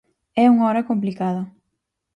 [0.43, 1.41] É unha hora complicada.